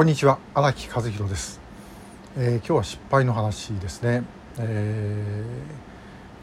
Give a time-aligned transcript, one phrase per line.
[0.00, 1.60] こんにちは荒木和弘です、
[2.34, 4.22] えー、今日は失敗の話ですね、
[4.58, 5.44] え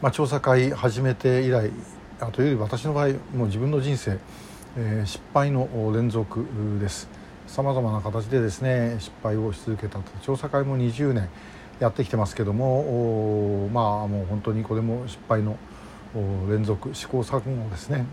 [0.00, 1.72] まあ、調査会始めて以来
[2.20, 4.20] あというより私の場合もう自分の人生、
[4.76, 6.46] えー、失敗の連続
[6.80, 7.08] です。
[7.48, 10.04] さまざまな形でですね失敗をし続けたと。
[10.22, 11.28] 調査会も20年
[11.80, 15.58] やってきてますけどもまあもう本当にこれも失敗の
[16.48, 18.06] 連続試行錯誤ですね、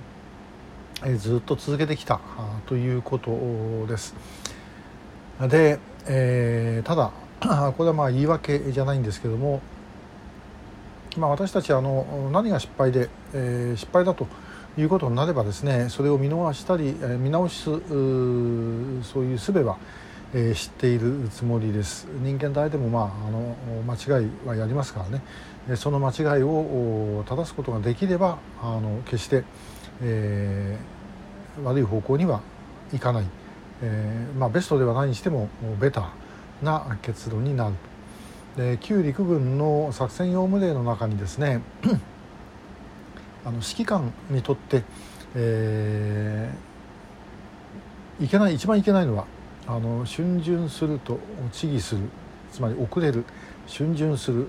[1.05, 2.19] え、ずっと続けてきた
[2.65, 4.15] ということです。
[5.41, 7.11] で、えー、ただ
[7.73, 9.61] これはまあ言い訳じゃないんですけども、
[11.17, 14.27] まあ、私たちあの何が失敗で、えー、失敗だと
[14.77, 17.75] いうことになればですねそれを見逃したり見直すそう
[19.23, 19.77] いう術は、
[20.33, 29.43] えー、知っているつもりです人間大でも、まあ、あの間違いはやりますからねその間違いを正すことができればあの決して、
[30.01, 32.41] えー、悪い方向には
[32.93, 33.44] いかない。
[33.81, 37.75] えーまあ、ベストではないにしてもベターな結論になる。
[38.55, 41.61] で旧陸軍の作戦用務令の中にですね
[43.43, 44.83] あの指揮官にとって、
[45.35, 49.25] えー、いけない一番いけないのは
[49.67, 51.19] あの逡巡すると
[51.51, 52.01] 遅疑する
[52.51, 53.25] つまり遅れる
[53.67, 54.47] 逡巡する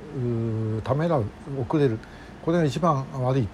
[0.84, 1.24] ためらう
[1.68, 1.98] 遅れる。
[2.44, 3.48] これが一番悪い。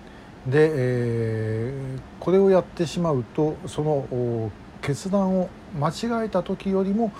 [0.46, 4.50] で、えー、これをやってしまうとその
[4.82, 7.12] 決断を間違えた時よりも、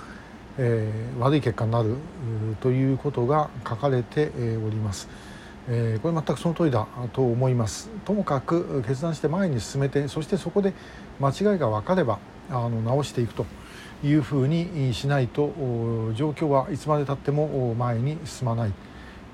[0.58, 1.96] えー、悪い結果になる
[2.60, 4.30] ということが書かれて
[4.66, 5.08] おります。
[5.68, 10.74] えー、これ全くその通りだと思いますともかく決断して前に進めてそしてそこで
[11.20, 12.18] 間違いが分かれば
[12.50, 13.46] あの直していくと
[14.02, 15.52] いうふうにしないと
[16.14, 18.72] 状況はいつまでたっても前に進まない、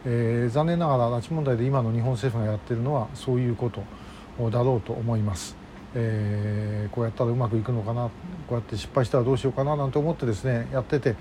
[0.04, 5.57] えー、残念ながら拉致問題で今の日本政府がやっているのはそういうことだろうと思います。
[5.94, 8.10] えー、こうやったらうまくいくのかな
[8.46, 11.16] こうやって失敗したらどうしようかななんて思ってですねやってて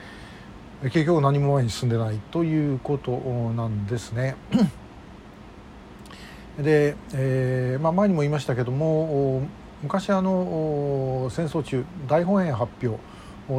[0.83, 3.11] 結局何も前に進んでないということ
[3.55, 4.35] なんですね。
[6.59, 9.43] で、えーまあ、前にも言いましたけども
[9.83, 12.99] 昔あの戦争中大本営発表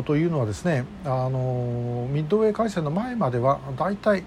[0.04, 4.24] というのはですねあのミッドウェー海戦の前までは大体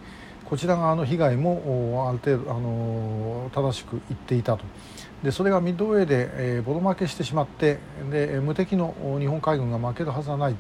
[0.52, 4.66] こちら側の被害もある程度あの正しく言っていたと
[5.24, 7.80] でそれがミッドウェーで、えー、ボロ負けしてしまって
[8.12, 10.56] で無敵の日本海軍が負けるはずはない、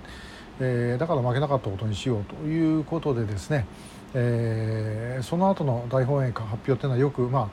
[0.61, 3.65] えー、だから負けなかったことにしようということでですね、
[4.13, 7.51] えー、その後の大本営発表というのはよくま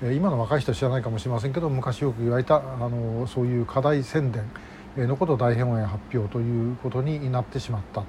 [0.00, 4.48] あ今の若い人は知らないかもしれませんけど昔よく言われたあのそういう課題宣伝
[5.08, 8.06] のことを大本営発表ということになってしまったと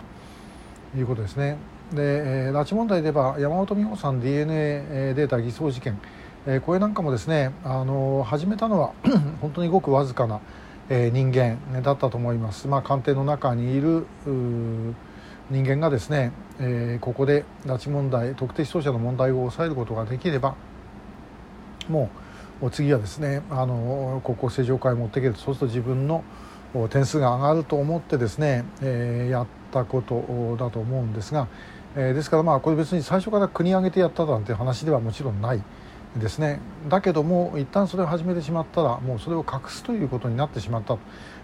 [0.99, 1.57] いうことですね。
[1.93, 5.99] で、拉致問題では山本美穂さん DNA データ偽装事件、
[6.47, 8.93] えー、これなんかもですね、あの始めたのは
[9.41, 10.39] 本当にごくわずかな、
[10.89, 20.55] えー、人間だったと思います、まあ、官邸の中にいる人間がですね、えー、ここで拉致問題特定失踪者の問題を抑えることができれば
[21.89, 22.09] も
[22.61, 26.23] う次はですねあの国交正常化へ持っていけるそうすると自分の
[26.89, 31.47] 点数が上がると思ってですね、えー、やったことだと思うんですが
[31.95, 35.61] えー、ですからまあこれ別に最初から国挙げてやったなんて話ではもちろんない
[36.17, 36.59] ですね。
[36.89, 40.97] だけども一旦それを始めてしまったらもうそれを隠すということになってしまった。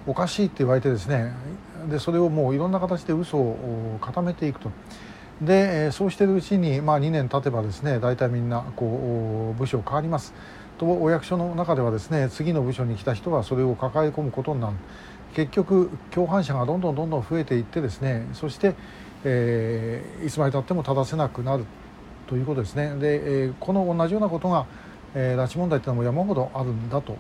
[0.06, 1.34] おかしいって言われてですね。
[1.90, 4.72] でそれをもういろんな形で嘘を固めていくと。
[5.42, 10.34] でそうしているうちに、まあ、2年経てばですね大体みんなこう部署変わります。
[10.78, 14.76] とお役所の中ではですね次の部署に来た人はそれを抱え込むことになる。
[15.38, 18.76] 結局共犯者がどんどんどんどん増えていってですねそして
[19.24, 21.66] えー、いつまでたっても正せなくなる
[22.28, 22.96] ということですね。
[22.96, 24.66] で、えー、この同じようなことが、
[25.16, 27.14] えー、拉致問題というのも山ほどあるんだと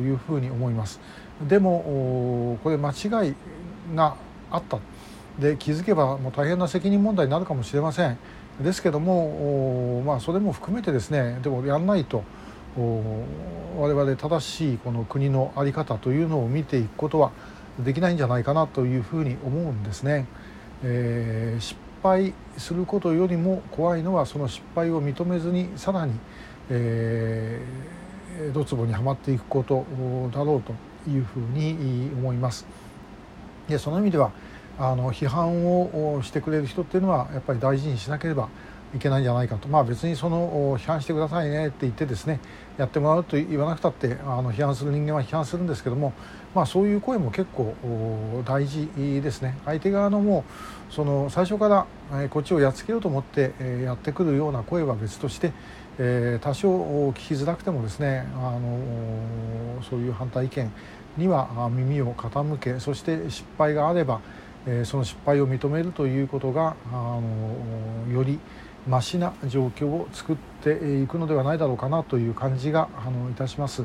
[0.00, 1.00] いうふうに思います。
[1.48, 3.34] でもこれ間違い
[3.94, 4.16] が
[4.50, 4.78] あった。
[5.38, 8.18] で気づけばもう大変な責任問題になるかもしれません。
[8.60, 12.22] ですけども、まあ、それも含めてですねでもやんないと
[12.76, 17.32] 我々正しいこの国の在り方というのを見ていくことは
[17.78, 20.26] できないんじゃないかなというふうに思うんですね。
[20.82, 26.12] えー、失敗することよりも怖いのはその失敗を認めずにさらに、
[26.68, 29.86] えー、ドツボにはまっていくこと
[30.32, 30.74] だろうと
[31.10, 32.66] いうふうに思います。
[33.68, 34.30] でその意味では
[34.78, 38.48] あの批判をしてくれる人っていうのはやっぱり大事にしなければ
[38.94, 39.68] いけないんじゃないかと。
[39.68, 42.40] まあ別にその批判してくださいねって言ってですね
[42.78, 46.12] やってもらうと言わなくたってあの批判する人間は批判するんですけども
[46.54, 47.74] まあそういう声も結構
[48.44, 49.56] 大事ですね。
[49.64, 50.44] 相手側のも
[50.90, 51.86] うその最初から
[52.28, 53.52] こっちをやっつけようと思って
[53.82, 55.52] やってくるような声は別として
[55.98, 56.68] え多少
[57.10, 60.72] 聞きづらくてもですねあのそういう反対意見
[61.16, 64.20] には耳を傾けそして失敗があれば
[64.84, 67.20] その失敗を認めるということがあ
[68.10, 68.40] のより
[68.88, 73.84] ましな状況を作っていくのではないだろうかなという感じがあのいたします。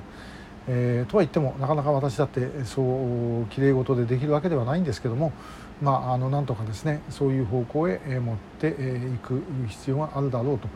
[0.68, 5.32] えー、とは言ってもなかなか私だってそうきれい事でできるわけではないんですけども、
[5.82, 8.72] まあ、あのなんとかですねそういう方向へ持ってい
[9.24, 10.68] く必要があるだろうと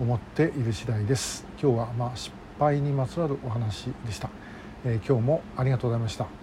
[0.00, 1.46] 思っている次第です。
[1.62, 4.30] 今日はまあ失敗にまつわるお話でした。
[4.84, 6.36] えー、今日もありがとうございました。